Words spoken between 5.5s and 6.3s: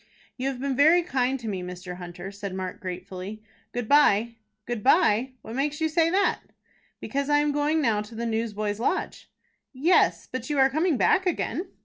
makes you say